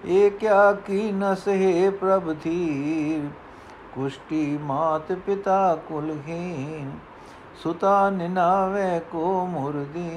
[0.05, 3.29] ਇਹ ਕਿਆ ਕੀ ਨਸਹੇ ਪ੍ਰਭ ਥੀ
[3.93, 6.91] ਕੁਸ਼ਟੀ ਮਾਤ ਪਿਤਾ ਕੁਲਹੀਨ
[7.63, 10.10] ਸੁਤਾ ਨਿਨਾਵੇ ਕੋ ਮੁਰਦੀ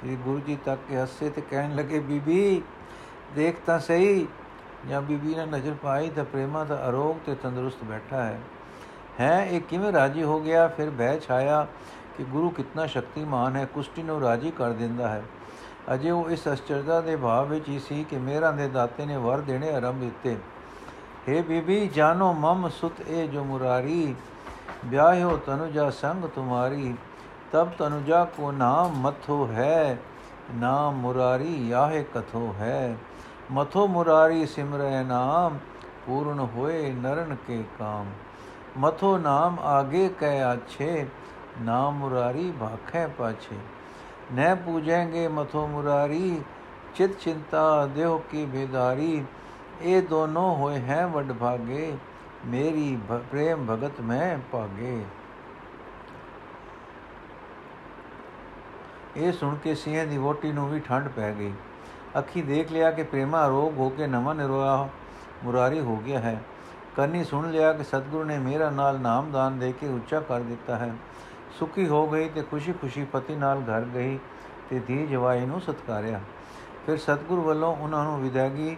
[0.00, 2.62] ਸ੍ਰੀ ਗੁਰੂ ਜੀ ਤੱਕ ਕੇ ਹੱਸੇ ਤੇ ਕਹਿਣ ਲੱਗੇ, ਬੀਬੀ,
[3.34, 4.26] ਦੇਖ ਤਾਂ ਸਹੀ,
[4.88, 8.38] ਜਾਂ ਬੀਬੀ ਨੇ ਨਜ਼ਰ ਪਾਈ ਤਾਂ ਪ੍ਰੇਮਾ ਦਾ ਅਰੋਗ ਤੇ ਤੰਦਰੁਸਤ ਬੈਠਾ ਹੈ।
[9.20, 10.68] ਹੈ ਇਹ ਕਿਵੇਂ ਰਾਜੀ ਹੋ ਗਿਆ?
[10.68, 11.66] ਫਿਰ ਬਹਿ ਛਾਇਆ
[12.16, 15.22] ਕਿ ਗੁਰੂ ਕਿੰਨਾ ਸ਼ਕਤੀਮਾਨ ਹੈ ਕੁਸ਼ਟੀ ਨੂੰ ਰਾਜੀ ਕਰ ਦਿੰਦਾ ਹੈ।
[15.94, 19.40] ਅਜੇ ਉਹ ਇਸ ਅਚਰਜਾ ਦੇ ਭਾਵ ਵਿੱਚ ਹੀ ਸੀ ਕਿ ਮੇਰਾ ਦੇ ਦਾਤੇ ਨੇ ਵਰ
[19.40, 20.36] ਦੇਣੇ ਆਰੰਭ ਦਿੱਤੇ।
[21.28, 24.14] हे ਬੀਬੀ, ਜਾਨੋ ਮਮ ਸੁਤ ਇਹ ਜੋ ਮੁਰਾਰੀ।
[24.84, 26.94] ਵਿਆਹਿਓ ਤਨੁਜਾ ਸੰਗ ਤੁਮਾਰੀ।
[27.52, 29.98] ਤਬ ਤਨੁਜਾ ਕੋ ਨਾਮ ਮਥੋ ਹੈ,
[30.54, 32.96] ਨਾਮ ਮੁਰਾਰੀ ਆਹੇ ਕਥੋ ਹੈ।
[33.52, 35.58] ਮਥੋ ਮੁਰਾਰੀ ਸਿਮਰੈ ਨਾਮ,
[36.06, 38.06] ਪੂਰਨ ਹੋਏ ਨਰਨ ਕੇ ਕਾਮ।
[38.76, 41.06] ਮਥੋ ਨਾਮ ਆਗੇ ਕਹਿ ਆਛੇ
[41.60, 43.56] ਨਾਮ ਮੁਰਾਰੀ ਭਾਖੈ ਪਾਛੇ।
[44.32, 46.42] ਨੈ ਪੂਜेंगे ਮਥੋ ਮੁਰਾਰੀ,
[46.94, 49.24] ਚਿਤ ਚਿੰਤਾ ਦੇਹ ਕੀ ਬੇਦਾਰੀ
[49.82, 51.96] ਇਹ ਦੋਨੋਂ ਹੋਏ ਹੈ ਵਡ ਭਾਗੇ,
[52.46, 52.98] ਮੇਰੀ
[53.30, 55.04] ਪ੍ਰੇਮ ਭਗਤ ਮੈਂ ਭਾਗੇ।
[59.16, 61.52] ਇਹ ਸੁਣ ਕੇ ਸਿਹ ਦੀ ਵੋਟੀ ਨੂੰ ਵੀ ਠੰਡ ਪੈ ਗਈ।
[62.18, 64.88] ਅੱਖੀ ਦੇਖ ਲਿਆ ਕਿ ਪ੍ਰੇਮਾ ਰੋਗ ਹੋ ਕੇ ਨਵਾਂ ਨਿਰੋਆ
[65.44, 66.42] ਮੁਰਾਰੀ ਹੋ ਗਿਆ ਹੈ।
[66.96, 70.94] ਕੰਨੀ ਸੁਣ ਲਿਆ ਕਿ ਸਤਿਗੁਰੂ ਨੇ ਮੇਰਾ ਨਾਲ ਨਾਮਦਾਨ ਦੇ ਕੇ ਉੱਚਾ ਕਰ ਦਿੱਤਾ ਹੈ।
[71.58, 74.18] ਸੁਖੀ ਹੋ ਗਈ ਤੇ ਖੁਸ਼ੀ-ਖੁਸ਼ੀ ਪਤੀ ਨਾਲ ਘਰ ਗਈ
[74.70, 76.20] ਤੇ ਧੀ ਜਵਾਈ ਨੂੰ ਸਤਕਾਰਿਆ।
[76.86, 78.76] ਫਿਰ ਸਤਿਗੁਰੂ ਵੱਲੋਂ ਉਹਨਾਂ ਨੂੰ ਵਿਦਾਇਗੀ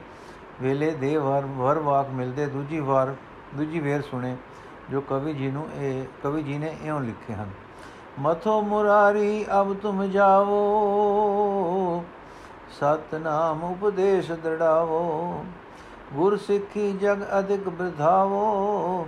[0.63, 3.15] ਵੇਲੇ ਦੇ ਵਾਰ, ਵਰ ਵਾਕ ਮਿਲਦੇ ਦੂਜੀ ਵਾਰ,
[3.55, 4.37] ਦੂਜੀ ਵੇਰ ਸੁਣੇ,
[4.91, 7.51] ਜੋ ਕਵੀ ਜੀ ਨੂੰ ਇਹ, ਕਵੀ ਜੀ ਨੇ ਇਉਂ ਲਿਖੇ ਹਨ।
[8.21, 10.59] ਮਥੋ ਮੁਰਾਰੀ, ਅਬ ਤੁਮ ਜਾਓ
[12.71, 15.45] ਸਤਨਾਮ ਉਪਦੇਸ਼ ਦੜਾਵੋ।
[16.15, 19.07] ਗੁਰ ਸਿੱਖੀ ਜਗ ਅਧਿਕ ਬਧਾਵੋ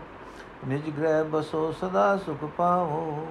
[0.69, 3.27] ਨਿਜ ਗ੍ਰਹਿ ਬਸੋ ਸਦਾ ਸੁਖ ਪਾਵੋ।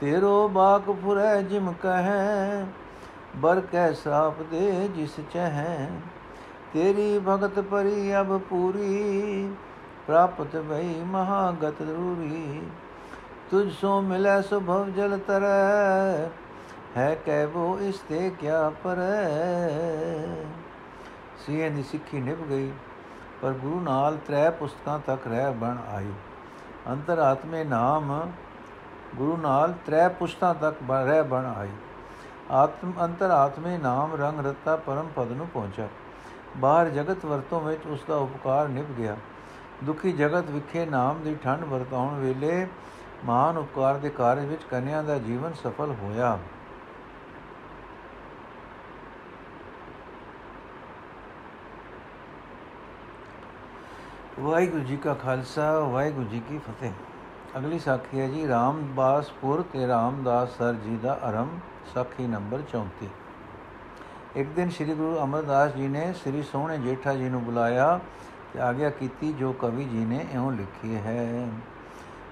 [0.00, 2.66] ਤੇਰੋ ਬਾਕ ਫੁਰੈ ਜਿਮ ਕਹੈ,
[3.36, 5.88] ਬਰ ਕੈ ਸਾਪ ਦੇ ਜਿਸ ਚਹੈ।
[6.74, 9.48] ਤੇਰੀ ਭਗਤ ਪਰੀ ਅਬ ਪੂਰੀ,
[10.06, 12.62] ਪ੍ਰਾਪਤ ਭਈ ਮਹਾਗਤ ਰੂਰੀ
[13.50, 16.28] ਤੁਝ ਸੋ ਮਿਲੈ ਸੁਭਵ ਜਲ ਤਰੈ,
[16.96, 19.02] ਹੈ ਕਹਿਬੋ ਇਸ ਤੇ ਕਿਆ ਪਰ।
[21.46, 22.70] ਸੀਏ ਦੀ ਸਿੱਖੀ ਨਿਭ ਗਈ,
[23.42, 26.12] ਪਰ ਗੁਰੂ ਨਾਲ ਤ੍ਰੈ ਪੁਸਤਕਾਂ ਤੱਕ ਰਹਿ ਬਣ ਆਈ।
[26.88, 28.30] ਅੰਤਰਾਤਮੇ ਨਾਮ
[29.16, 31.70] ਗੁਰੂ ਨਾਲ ਤ੍ਰੈ ਪੁਸਤਕਾਂ ਤੱਕ ਰਹਿ ਬਣ ਆਈ।
[32.52, 35.88] ਆਤਮ ਅੰਤਰਾਤਮੇ ਨਾਮ ਰੰਗ ਰਤਾ ਪਰਮ ਪਦ ਨੂੰ ਪਹੁੰਚਾ
[36.56, 39.16] ਬਾਹਰ ਜਗਤ ਵਰਤੋਂ ਵਿੱਚ ਉਸ ਦਾ ਉਪਕਾਰ ਨਿਭ ਗਿਆ।
[39.84, 42.66] ਦੁਖੀ ਜਗਤ ਵਿਖੇ ਨਾਮ ਦੀ ਠੰਡ ਵਰਤਾਉਣ ਵੇਲੇ
[43.24, 46.38] ਮਹਾਨ ਉਪਕਾਰ ਦੇ ਕਾਰਜ ਵਿੱਚ ਕੰਨਿਆ ਦਾ ਜੀਵਨ ਸਫਲ ਹੋਇਆ।
[54.40, 56.90] ਵਾਹਿਗੁਰੂ ਜੀ ਕਾ ਖਾਲਸਾ, ਵਾਹਿਗੁਰੂ ਜੀ ਕੀ ਫਤਿਹ।
[57.58, 61.48] ਅਗਲੀ ਸਾਖੀ ਹੈ ਜੀ, ਰਾਮਦਾਸਪੁਰ ਤੇ ਰਾਮਦਾਸ ਸਰ ਜੀ ਦਾ ਆਰੰਭ
[61.94, 63.08] ਸਾਖੀ ਨੰਬਰ 34
[64.36, 68.00] ਇੱਕ ਦਿਨ ਸ੍ਰੀ ਗੁਰੂ ਅਮਰਦਾਸ ਜੀ ਨੇ ਸ੍ਰੀ ਸੋਹਣੇ ਜੇਠਾ ਜੀ ਨੂੰ ਬੁਲਾਇਆ
[68.54, 71.48] ਤੇ ਆਗਿਆ ਕੀਤੀ ਜੋ ਕਵੀ ਜੀ ਨੇ ਇਉਂ ਲਿਖੀ ਹੈ।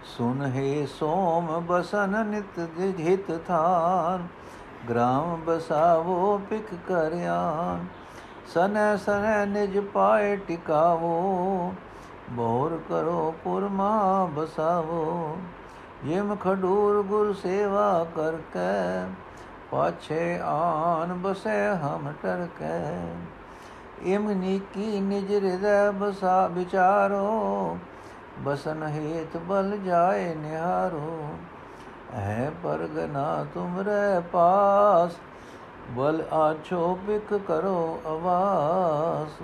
[0.04, 4.26] ਸੁਨ ਹੈ ਸੋਮ ਬਸਨ ਨਿਤ ਜਿਤ ਥਾਨ,
[4.90, 7.86] ਗ੍ਰਾਮ ਬਸਾਵੋ ਪਿਕ ਕਰਿਆਨ।
[8.54, 11.74] ਸਨੈ ਸਨੈ ਨਿਜ ਪਾਏ ਟਿਕਾਵੋ
[12.32, 15.36] ਬੋਰ ਕਰੋ ਪੁਰਮਾ ਬਸਾਵੋ
[16.04, 19.06] ਜਿਮ ਖਡੂਰ ਗੁਰ ਸੇਵਾ ਕਰ ਕੈ
[19.70, 23.06] ਪਾਛੇ ਆਨ ਬਸੈ ਹਮ ਟਰ ਕੈ
[24.04, 27.78] ਇਮ ਨੀਕੀ ਨਿਜ ਹਿਰਦੈ ਬਸਾ ਵਿਚਾਰੋ
[28.44, 31.18] ਬਸਨ ਹੇਤ ਬਲ ਜਾਏ ਨਿਹਾਰੋ
[32.14, 35.16] ਹੈ ਪਰਗਨਾ ਤੁਮਰੇ ਪਾਸ
[35.90, 39.42] ਬਲ ਆਛੋ ਬਿਕ ਕਰੋ ਆਵਾਸ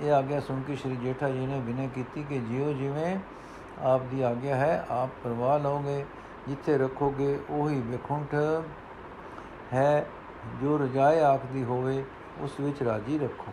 [0.00, 3.16] ਇਹ ਆਗਿਆ ਸੁਣ ਕੇ ਸ਼੍ਰੀ ਜੇਠਾ ਜੀ ਨੇ ਬਿਨੇ ਕੀਤੀ ਕਿ ਜਿਉ ਜਿਵੇਂ
[3.82, 6.04] ਆਪ ਦੀ ਆਗਿਆ ਹੈ, ਆਪ ਪਰਵਾਹ ਲਓਗੇ,
[6.48, 8.34] ਜਿੱਥੇ ਰੱਖੋਗੇ ਉਹੀ ਵਿਖੁੰਠ
[9.72, 10.06] ਹੈ,
[10.62, 12.04] ਜੋ ਰਜਾਏ ਆਖਦੀ ਹੋਵੇ
[12.40, 13.52] ਉਸ ਵਿੱਚ ਰਾਜੀ ਰੱਖੋ।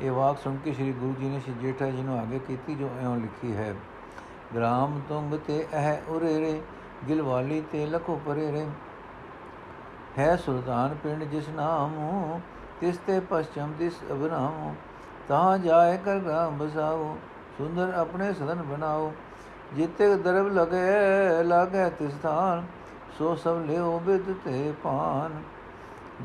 [0.00, 2.88] ਇਹ ਵਾਕ ਸੁਣ ਕੇ ਸ੍ਰੀ ਗੁਰੂ ਜੀ ਨੇ ਸ਼੍ਰੀ ਜੇਠਾ ਜੀ ਨੂੰ ਆਗੇ ਕੀਤੀ ਜੋ
[3.00, 3.74] ਐਉਂ ਲਿਖੀ ਹੈ,
[4.54, 6.60] ਗ੍ਰਾਮ ਤੁੰਗ ਤੇ ਇਹ ਉਰੇ ਰੇ
[7.08, 8.66] ਗਿਲਵਾਲੀ ਤੇ ਲਖੋ ਪਰੇ ਰੇ
[10.18, 12.40] ਹੈ ਸੁਲਤਾਨ ਪਿੰਡ ਜਿਸ ਨਾਮ,
[12.80, 14.74] ਤਿਸ ਤੇ ਪਛਮ ਦਿਸ ਅਬਨਾਮ
[15.28, 17.16] ਤਾਂ ਜਾਏ ਕਰ ਗ੍ਰਾਮ ਬਸਾਓ,
[17.58, 19.12] ਸੁੰਦਰ ਆਪਣੇ ਸਦਨ ਬਣਾਓ।
[19.74, 22.66] ਜਿੱਤੇ ਦਰਬ ਲਗੇ, ਲਾਗੇ ਤਿਸ ਥਾਨ,
[23.18, 25.42] ਸੋ ਸਭ ਲਿਓ ਬਿਦ ਤੇ ਪਾਨ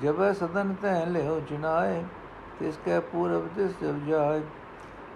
[0.02, 2.04] ਜਬ ਸਦਨ ਤੈ ਲਿਓ ਚੁਨਾਏ
[2.60, 4.42] ਤਿਸ ਕੇ ਪੂਰਬ ਤਿਸ ਜਬ ਜਾਏ।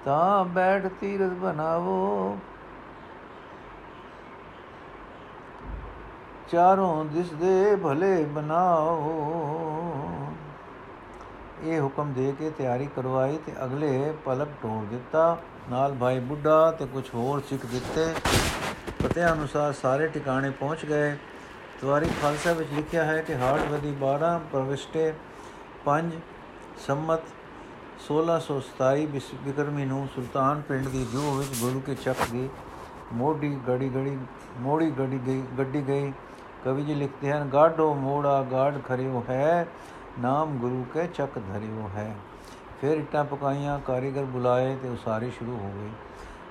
[0.06, 2.38] ਤਾਂ ਬੈਠ ਤੀਰਥ ਬਣਾਵੋ।
[6.50, 8.98] ਚਾਰੋਂ ਦਿਸ ਦੇ ਭਲੇ ਬਣਾਓ।
[11.64, 15.38] ਇਹ ਹੁਕਮ ਦੇ ਕੇ ਤਿਆਰੀ ਕਰਵਾਈ ਤੇ ਅਗਲੇ ਪਲਕ ਟੋੜ ਦਿੱਤਾ।
[15.70, 18.06] ਨਾਲ ਭਾਈ ਬੁੱਢਾ ਤੇ ਕੁਝ ਹੋਰ ਸਿੱਖ ਦਿੱਤੇ।
[19.04, 21.18] ਪਤੇ ਅਨੁਸਾਰ ਸਾਰੇ ਟਿਕਾਣੇ ਪਹੁੰਚ ਗਏ।
[21.82, 25.14] ਤਵਾਰੀ ਖਾਲਸਾ ਵਿੱਚ ਲਿਖਿਆ ਹੈ ਕਿ ਹਾਰਡਵਦੀ 12 ਪ੍ਰਵਿਸ਼ਟੇ
[25.86, 26.14] 5
[26.88, 27.20] ਸੰਮਤ
[28.06, 29.06] 1627
[29.44, 32.50] ਬਿਕਰਮੀ ਨੂੰ ਸੁਲਤਾਨ ਪਿੰਡ ਦੀ ਜੂ ਵਿੱਚ ਗੁਰੂ ਕੇ ਚੱਕ ਦੀ
[33.14, 34.18] ਮੋੜੀ ਗੜੀ ਗੜੀ,
[34.60, 36.14] ਮੋੜੀ ਗੜੀ ਗਈ, ਗੱਡੀ ਗਈ।
[36.66, 39.68] ਕਵੀ ਜੀ ਲਿਖਦੇ ਹਨ, ਗਾਢੋ ਮੋੜਾ ਗਾੜ ਖਰਿਓ ਹੈ।
[40.20, 42.16] ਨਾਮ ਗੁਰੂ ਕੇ ਚੱਕ ਧਰਿਓ ਹੈ।
[42.82, 45.90] ਫਿਰ ਇਟਾਂ ਪਕਾਈਆਂ, ਕਾਰੀਗਰ ਬੁਲਾਏ ਤੇ ਉਸਾਰੀ ਸ਼ੁਰੂ ਹੋ ਗਈ।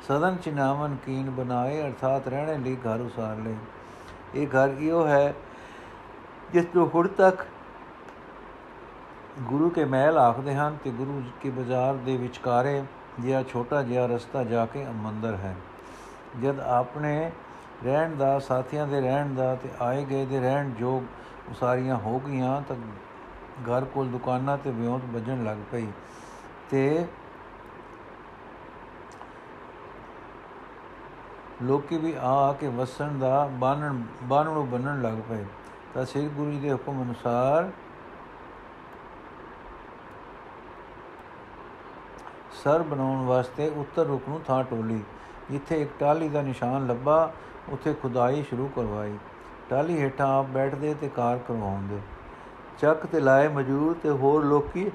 [0.09, 3.55] ਸਦਨ ਚਿਨਾਵਨ ਕੀਨ ਬਣਾਏ, ਅਰਥਾਤ ਰਹਿਣੇ ਲਈ ਘਰ ਉਸਾਰ ਲਏ।
[4.35, 5.35] ਇਹ ਘਰ ਇਹੋ ਹੈ
[6.52, 7.46] ਜਿਸ ਤੋਂ ਹੁਣ ਤੱਕ
[9.40, 12.83] ਗੁਰੂ ਕੇ ਮਹਿਲ ਆਖਦੇ ਹਨ ਤੇ ਗੁਰੂ ਕੇ ਬਾਜ਼ਾਰ ਦੇ ਵਿਚਕਾਰੇ
[13.20, 15.57] ਜਿਹਾ ਛੋਟਾ ਜਿਹਾ ਰਸਤਾ ਜਾ ਕੇ ਮੰਦਰ ਹੈ।
[16.42, 17.31] ਜਦ ਆਪਣੇ
[17.85, 21.02] ਰਹਿਣ ਦਾ, ਸਾਥੀਆਂ ਦੇ ਰਹਿਣ ਦਾ ਤੇ ਆਏ ਗਏ ਦੇ ਰਹਿਣ ਜੋਗ
[21.50, 22.76] ਉਸਾਰੀਆਂ ਹੋ ਗਈਆਂ ਤਾਂ
[23.62, 25.87] ਘਰ ਕੋਲ ਦੁਕਾਨਾਂ ਤੇ ਵਿਉਂਤ ਵੱਜਣ ਲੱਗ ਪਈ
[26.71, 27.07] ਤੇ
[31.62, 35.45] ਲੋਕੀ ਵੀ ਆ ਕੇ ਵਸਣ ਦਾ ਬਾਣਨ ਬਾਣਨੋਂ ਬੰਨਣ ਲੱਗ ਪਏ।
[35.95, 37.71] ਤਾਂ ਸ੍ਰੀ ਗੁਰੂ ਜੀ ਦੇ ਹੁਕਮ ਅਨੁਸਾਰ
[42.53, 45.03] ਸਰ ਬਣਾਉਣ ਵਾਸਤੇ ਉੱਤਰ ਰੁਕ ਨੂੰ ਥਾਂ ਟੋਲੀ।
[45.51, 47.33] ਜਿੱਥੇ ਇੱਕ ਟਾਲੀ ਦਾ ਨਿਸ਼ਾਨ ਲੱਭਾ,
[47.69, 49.19] ਉੱਥੇ ਖੁਦਾਈ ਸ਼ੁਰੂ ਕਰਵਾਈ।
[49.71, 52.01] ਟਾਲੀ ਹੇਠਾਂ ਆਪ ਬੈਠਦੇ ਤੇ ਕਾਰ ਕਰਵਾਉਂਦੇ।
[52.79, 54.91] ਚੱਕ ਤੇ ਲਾਏ ਮੌਜੂਦ ਤੇ ਹੋਰ ਲੋਕੀ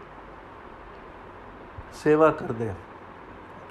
[1.93, 2.71] ਸੇਵਾ ਕਰਦੇ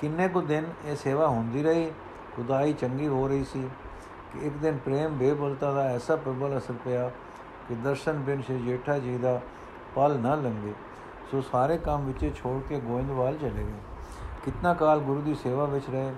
[0.01, 1.91] ਕਿੰਨੇ ਕੁ ਦਿਨ ਇਹ ਸੇਵਾ ਹੁੰਦੀ ਰਹੀ,
[2.37, 3.69] ਖੁਦਾਈ ਚੰਗੀ ਹੋ ਰਹੀ ਸੀ
[4.33, 7.09] ਕਿ ਇੱਕ ਦਿਨ ਪ੍ਰੇਮ ਬੇਬਲਤਾ ਦਾ ਐਸਾ ਪ੍ਰਬਲ ਅਸਰ ਪਿਆ
[7.69, 9.41] ਕਿ ਦਰਸ਼ਨ ਬਿਨ ਸ਼੍ਰੀ ਜੇਠਾ ਜੀ ਦਾ
[9.95, 10.73] ਪਲ ਨਾ ਲੰਗੇ
[11.31, 13.81] ਸੋ ਸਾਰੇ ਕੰਮ ਵਿੱਚ ਛੋੜ ਕੇ ਗੋਇੰਦਵਾਲ ਚਲੇ ਗਏ।
[14.45, 16.13] ਕਿੰਨਾ ਕਾਲ ਗੁਰੂ ਦੀ ਸੇਵਾ ਵਿੱਚ ਰਹੇ,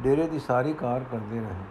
[0.00, 1.64] ਡੇਰੇ ਦੀ ਸਾਰੀ ਕਾਰ ਕਰਦੇ ਰਹੇ।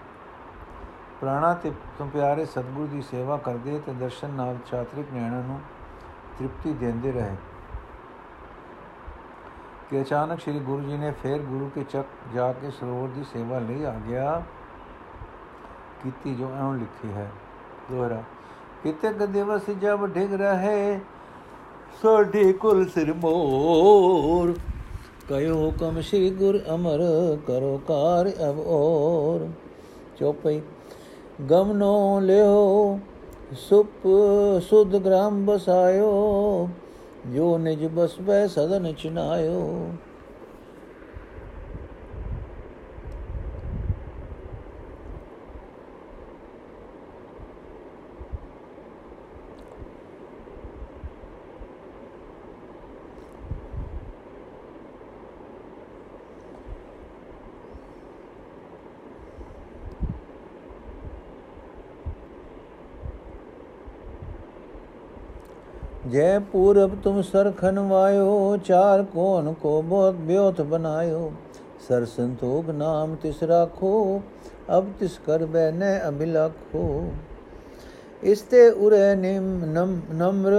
[1.24, 5.60] ਪ੍ਰਾਣਾ ਤੇ ਤੁਮ ਪਿਆਰੇ ਸਤਿਗੁਰੂ ਦੀ ਸੇਵਾ ਕਰਦੇ ਤੇ ਦਰਸ਼ਨ ਨਾਲ ਚਾਤਰਿਕ ਨਿਆਣਾਂ ਨੂੰ
[6.38, 7.36] ਤ੍ਰਿਪਤੀ ਦਿੰਦੇ ਰਹੇ।
[9.90, 13.60] ਕਿ ਅਚਾਨਕ ਸ੍ਰੀ ਗੁਰੂ ਜੀ ਨੇ ਫੇਰ ਗੁਰੂ ਕੇ ਚੱਕ ਜਾ ਕੇ ਸਰੋਵਰ ਦੀ ਸੇਵਾ
[13.60, 14.42] ਲਈ ਆ ਗਿਆ
[16.04, 17.30] ਕੀਤੀ ਜੋ ਐਉਂ ਲਿਖੀ ਹੈ।
[17.92, 18.22] ਦੋਹਰਾ,
[18.84, 21.00] ਕਿਤੇ ਦਿਵਸ ਜਬ ਡਿਗ ਰਹੇ
[22.02, 24.54] ਸੋਢੀ ਕੁਲ ਸਿਰ ਮੋਰ।
[25.30, 27.08] ਕਯੋ ਹੁਕਮ ਸ੍ਰੀ ਗੁਰ ਅਮਰ,
[27.48, 29.50] ਕਰੋ ਕਾਰ ਅਬ ਔਰ।
[30.18, 30.62] ਚੋਪਈ
[31.42, 33.00] ਗਮਨੋ ਲਿਓ
[33.58, 34.08] ਸੁਪ
[34.70, 36.70] ਸੁਧ ਗ੍ਰਾਮ ਬਸਾਇਓ
[37.34, 39.88] ਜੋ ਨਿਜ ਬਸਬੈ ਸਦਨ ਚਿਨਾਇਓ।
[66.14, 71.32] ਜੈ ਪੂਰਬ ਤੁਮ ਸਰਖਨ ਵਾਇਓ, ਚਾਰ ਕੋਨ ਕੋ ਬਹੁਤ ਬਿਉਤ ਬਨਾਇਓ।
[71.88, 74.22] ਸਰ ਸੰਤੋਖ ਨਾਮ ਤਿਸ ਰਾਖੋ,
[74.78, 76.84] ਅਬ ਤਿਸ ਕਰ ਬੈਨੇ ਅਬਿਲਖੋ
[78.24, 79.48] ਇਸ ਤੇ ਉਰੇ ਨਿਮ
[80.14, 80.54] ਨਮਰ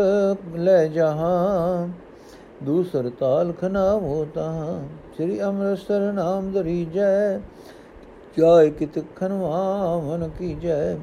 [0.57, 1.89] ਲੈ ਜਹਾਂ,
[2.65, 4.51] ਦੂਸਰ ਤਾਲ ਖਨਾ ਹੋਤਾ
[5.17, 7.39] ਸ੍ਰੀ ਅੰਮ੍ਰਿਤਸਰ ਨਾਮ ਦਰੀ ਜੈ,
[8.39, 10.97] ਜਾਇ ਕਿਤ ਖਨਵਾ ਮਨ ਕੀ ਜੈ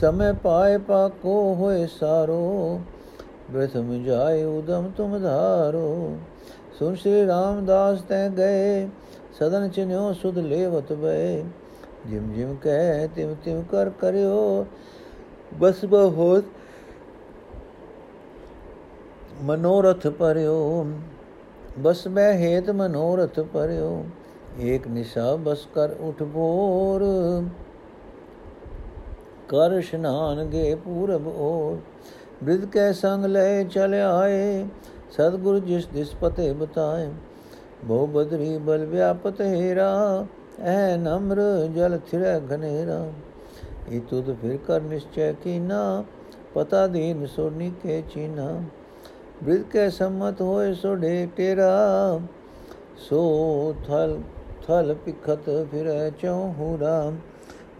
[0.00, 2.80] ਸਮੈ ਪਾਏ ਪਾਕੋ ਹੋਏ ਸਾਰੋ
[3.52, 6.16] ਬ੍ਰਥਮ ਜਾਏ ਉਦਮ ਤੁਮ ਧਾਰੋ।
[6.78, 8.88] ਸੁਨ ਸ੍ਰੀ ਰਾਮਦਾਸ ਤੈ ਗਏ,
[9.38, 11.42] ਸਦਨ ਚਿਨਿਓ ਸੁਧ ਲੇਵਤ ਬੈ
[12.08, 14.66] ਜਿਮ ਜਿਮ ਕਹਿ ਤਿਮ ਤਿਮ ਕਰ ਕਰਿਓ,
[15.52, 16.44] ਬਸ ਬਹੁਤ
[19.42, 20.84] ਮਨੋਰਥ ਪਰਿਓ
[21.78, 24.04] ਬਸ ਮੈਂ ਹੇਤ ਮਨੋਰਥ ਪਰਿਓ
[24.62, 27.02] ਏਕ ਨਿਸ਼ਾ ਬਸ ਕਰ ਉਠ ਬੋਰ
[29.48, 31.76] ਕਰ ਇਸ਼ਨਾਨ ਗੇ ਪੂਰਬ ਔਰ।
[32.42, 34.64] ਬ੍ਰਿਧ ਕੈ ਸੰਗ ਲੈ ਚਲ ਆਏ
[35.10, 37.08] ਸਤਗੁਰ ਜਿਸ ਦਿਸ ਪਤੇ ਬਤਾਏ
[37.84, 39.92] ਬਹੁ ਬਦਰੀ ਬਲ ਵਿਆਪਤ ਹੀਰਾ
[40.62, 41.40] ਐ ਨਮਰ
[41.74, 43.04] ਜਲ ਥਿਰੈ ਘਨੇਰਾ
[43.88, 45.82] ਇਹ ਤੁਧ ਫਿਰ ਕਰ ਨਿਸ਼ਚੈ ਕੀਨਾ
[46.54, 48.48] ਪਤਾ ਦੀਨ ਸੋਨੀ ਕੇ ਚੀਨਾ
[49.42, 51.70] ਬ੍ਰਿਧ ਕੈ ਸੰਮਤ ਹੋਏ ਸੋ ਡੇ ਤੇਰਾ
[53.00, 53.22] ਸੋ
[53.86, 54.18] ਥਲ
[54.66, 57.12] ਥਲ ਪਿਖਤ ਫਿਰੈ ਚਉਹੂਰਾ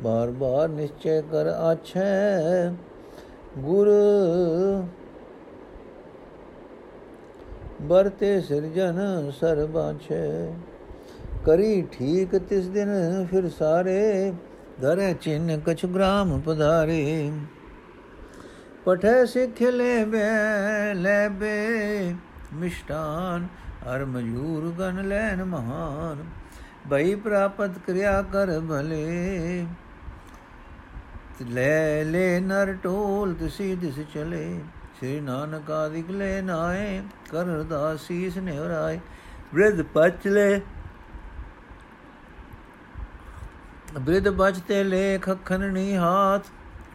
[0.03, 2.73] ਬਾਰ ਬਾਰ ਨਿਸ਼ਚੈ ਕਰ ਆਛੈ
[3.59, 3.89] ਗੁਰ
[7.83, 10.53] ਬਰਤੇ ਸਿਰਜਨ ਸਰਬਾਛੇ
[11.47, 12.91] ਕਰੀ ਠੀਕ ਤਿਸ ਦਿਨ
[13.31, 14.33] ਫਿਰ ਸਾਰੇ,
[14.81, 17.33] ਧਰੇ ਚਿੰਨ ਕਛ ਗ੍ਰਾਮ ਪਧਾਰੇ।
[18.85, 20.23] ਪਠੇ ਸਿੱਖ ਲੈ ਬੇ
[20.95, 22.15] ਲੈ ਬੇ,
[22.55, 23.47] ਮਿਸ਼ਟਾਨ,
[23.85, 26.25] ਹਰ ਮਜੂਰ ਗਨ ਲੈਨ ਮਹਾਨ।
[26.91, 29.67] ਭਈ ਪ੍ਰਾਪਤ ਕਿਰਿਆ ਕਰ ਭਲੇ।
[31.45, 34.61] ਲੈ ਲੈ ਨਰ ਟੋਲ ਤਿਸੀ ਦਿਸ ਚਲੇ।
[34.99, 38.99] ਸ੍ਰੀ ਨਾਨਕ ਆਦਿਕ ਲੈ ਨਾਏ ਕਰ ਦਾਸੀਸ ਨਿਹਰਾਏ।
[39.55, 40.61] ਬ੍ਰਿਧ ਪਚਲੇ
[44.01, 46.47] ਬ੍ਰਿਧ ਬਚਤੇ ਲੇਖ ਖਨਣੀ ਹਾਥ।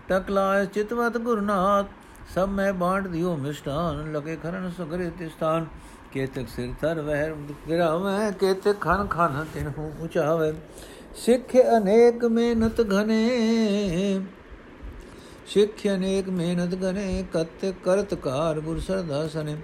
[0.10, 1.88] ਟਕਲਾਇ ਚਿਤਵਤ ਗੁਰਨਾਥ
[2.36, 5.66] ਸਭ ਮੈਂ ਬਾਂਟ ਦਿਓ ਮਿਸ਼ਟਾਨ ਲਗੇ ਖਰਨ ਸੁਗਰੇ ਤਿਸਤਾਨ
[6.12, 7.30] ਕੇਤਕ ਸਿਰ ਤਰ ਵਹਿ
[7.70, 10.54] ਗਿਰਾਵੇਂ। ਕੇਤਕ ਖਨ ਖਨ ਤਿਨ ਹੂ ਉਚਾਵੇ
[11.16, 14.22] ਸਿੱਖ ਅਨੇਕ ਮਿਹਨਤ ਘਨੇ।
[15.48, 19.56] ਸਿੱਖ ਅਨੇਕ ਮਿਹਨਤ ਕਰੇ, ਕਤ ਕਰਤ ਕਾਰ ਗੁਰ ਸਰਦਾਸਨੇ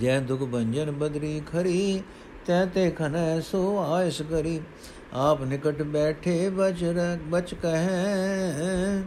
[0.00, 2.02] ਜੈ ਦੁਖ ਭੰਜਨ ਬਦਰੀ ਖਰੀ,
[2.46, 4.60] ਤੈ ਤੇ ਖਨੈ ਸੋ ਆਇਸ ਕਰੀ।
[5.12, 9.02] ਆਪ ਨਿਕਟ ਬੈਠੇ ਬਚ ਰਗ ਬਚ ਕਹੈ।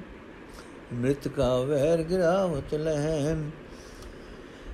[0.93, 3.35] ਮ੍ਰਿਤ ਕਾ ਵੈਰ ਗਿਰਾਵਤ ਲਹੈ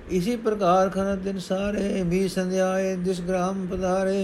[0.06, 4.16] इसी प्रकार खनत दिन सारे भी संध्याए दिस ग्राम पधारे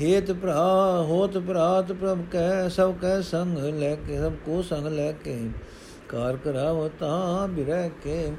[0.00, 5.12] ਹੇਤ ਭਰਾ, ਹੋਤ ਭਰਾਤ ਪ੍ਰਭ ਕੈ, ਸਭ ਕੈ ਸੰਗ ਲੈ ਕੇ, ਸਭ ਕੋ ਸੰਗ ਲੈ
[5.12, 5.48] ਕੇ।
[6.08, 8.32] ਕਾਰ ਕਰਾਵ ਤਾ ਬਿਰਹਿ ਕੇ।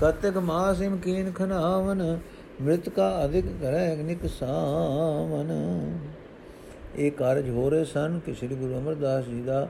[0.00, 2.18] ਕਤਕ ਮਾਸਿਮ ਕੀਨ ਖਨਾਵਨ,
[2.62, 5.52] ਮ੍ਰਿਤ ਕਾ ਅਧਿਕ ਕਰੈ ਅਗਨਿਕ ਸਾਵਨ।
[6.96, 9.68] ਇਹ ਕਾਰਜ ਹੋ ਰਹੇ ਸਨ ਕਿ ਸ੍ਰੀ ਗੁਰੂ ਅਮਰਦਾਸ ਜੀ ਦਾ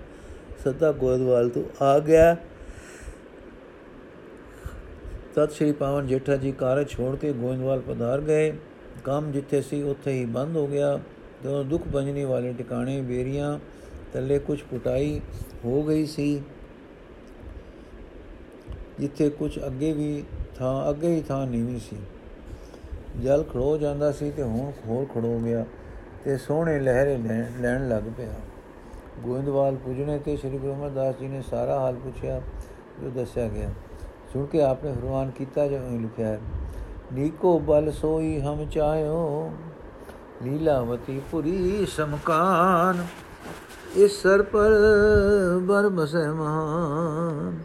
[0.64, 2.37] ਸੱਤਾ ਗੋਦਵਾਲ ਤੋਂ ਆ ਗਿਆ।
[5.35, 8.53] ਤਤ ਸ੍ਰੀ ਪਾਵਨ ਜੇਠਾ ਜੀ ਕਾਰਜ ਛੋੜ ਕੇ ਗੋਇੰਦਵਾਲ ਪਧਾਰ ਗਏ।
[9.05, 11.01] ਕੰਮ ਜਿੱਥੇ ਸੀ, ਉੱਥੇ ਹੀ ਬੰਦ ਹੋ ਗਿਆ।
[11.44, 13.59] ਜਦੋਂ ਦੁੱਖ ਬੰਜਣੀ ਵਾਲੇ ਟਿਕਾਣੇ ਬੇਰੀਆਂ
[14.14, 15.20] ਥੱਲੇ ਕੁਝ ਪੁਟਾਈ
[15.64, 16.42] ਹੋ ਗਈ ਸੀ,
[19.01, 20.24] ਜਿੱਥੇ ਕੁਝ ਅੱਗੇ ਵੀ
[20.59, 21.96] ਥਾਂ, ਅੱਗੇ ਹੀ ਥਾਂ ਨੀਵੀਂ ਸੀ।
[23.22, 25.64] ਜਲ ਖੜੋ ਜਾਂਦਾ ਸੀ ਤੇ ਹੁਣ ਹੋਰ ਖੜੋ ਗਿਆ
[26.24, 27.16] ਤੇ ਸੋਹਣੇ ਲਹਿਰੇ
[27.61, 28.33] ਲੈਣ ਲੱਗ ਪਿਆ।
[29.18, 32.40] ਗੋਇੰਦਵਾਲ ਪੁੱਜਣੇ ਤੇ ਸ੍ਰੀ ਗੁਰੂ ਅਮਰਦਾਸ ਜੀ ਨੇ ਸਾਰਾ ਹਾਲ ਪੁੱਛਿਆ,
[33.03, 33.70] ਜੋ ਦੱਸਿਆ ਗਿਆ।
[34.33, 36.40] ਸੁਣ ਕੇ ਆਪਨੇ ਫਰਮਾਨ ਕੀਤਾ ਜੋ ਲਿਖਿਆ ਹੈ?
[37.12, 39.53] ਨੀਕੋ ਬਲ ਸੋਈ ਹਮ ਚਾਹੋ
[40.44, 43.05] ਲੀਲਾਵਤੀ ਪੁਰੀ ਸਮਕਾਨ,
[43.96, 44.70] ਇਸ ਸਰ ਪਰ
[45.61, 47.59] ਬਰ ਬਸੈ ਮਹਾਨ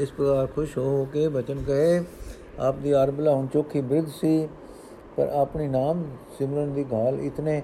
[0.00, 2.04] ਇਸ ਪ੍ਰਕਾਰ ਖੁਸ਼ ਹੋ ਕੇ ਬਚਨ ਕਹੇ,
[2.58, 4.48] ਆਪ ਦੀ ਅਰਬਲਾ ਹੁਣ ਚੋਖੀ ਬ੍ਰਿਧ ਸੀ,
[5.16, 6.04] ਪਰ ਆਪਣੀ ਨਾਮ
[6.38, 7.62] ਸਿਮਰਨ ਦੀ ਗਾਲ ਇਤਨੇ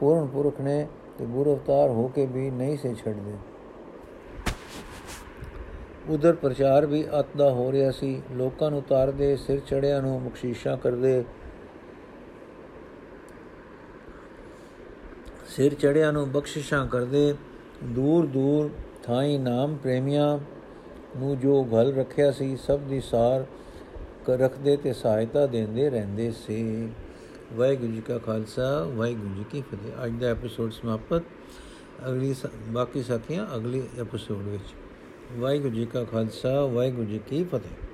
[0.00, 0.86] ਪੂਰਨ ਪੁਰਖ ਨੇ,
[1.18, 3.36] ਤੇ ਗੁਰੂ ਅਵਤਾਰ ਹੋ ਕੇ ਵੀ ਨਹੀਂ ਸੇ ਛੱਡਦੇ।
[6.08, 11.22] ਉਧਰ ਪ੍ਰਚਾਰ ਵੀ ਅਤਦਾ ਹੋ ਰਿਹਾ ਸੀ, ਲੋਕਾਂ ਨੂੰ ਤਾਰਦੇ, ਸਿਰ ਚੜਿਆਂ ਨੂੰ ਬਖਸ਼ੀਸ਼ਾਂ ਕਰਦੇ
[15.60, 17.34] ਸਿਰ ਚੜਿਆਂ ਨੂੰ ਬਖਸ਼ਿਸ਼ਾਂ ਕਰਦੇ,
[17.84, 18.70] ਦੂਰ ਦੂਰ
[19.02, 20.38] ਥਾਈ ਨਾਮ ਪ੍ਰੇਮੀਆਂ
[21.16, 23.44] ਨੂੰ ਜੋ ਘਲ ਰੱਖਿਆ ਸੀ, ਸਭ ਦੀ ਸਾਰ
[24.30, 26.88] ਰੱਖਦੇ ਤੇ ਸਹਾਇਤਾ ਦਿੰਦੇ ਰਹਿੰਦੇ ਸੀ।
[27.52, 31.22] ਵਾਹਿਗੁਰੂ ਜੀ ਕਾ ਖਾਲਸਾ, ਵਾਹਿਗੁਰੂ ਜੀ ਕੀ ਫਤਿਹ। ਅੱਜ ਦਾ ਐਪੀਸੋਡ ਸਮਾਪਤ।
[32.08, 32.34] ਅਗਲੀ
[32.68, 34.74] ਬਾਕੀ ਸਾਖੀਆਂ ਅਗਲੇ ਐਪੀਸੋਡ ਵਿੱਚ।
[35.38, 37.89] ਵਾਹਿਗੁਰੂ ਜੀ ਕਾ ਖਾਲਸਾ, ਵਾਹਿਗੁਰੂ ਜੀ ਕੀ ਫਤਿਹ।